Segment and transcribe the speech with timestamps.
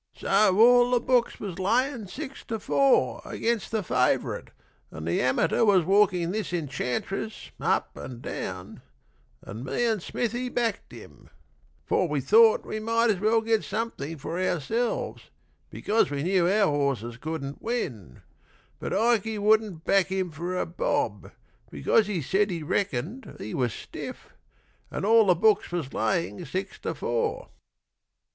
[0.17, 4.47] So all the books was layin' six to four Against the favourite,
[4.89, 8.81] and the amateur Was walking this Enchantress up and down,
[9.43, 11.29] And me and Smithy backed him;
[11.85, 15.29] for we thought We might as well get something for ourselves,
[15.69, 18.21] Because we knew our horses couldn't win.
[18.79, 21.31] But Ikey wouldn't back him for a bob;
[21.69, 24.33] Because he said he reckoned he was stiff,
[24.89, 27.49] And all the books was layin' six to four.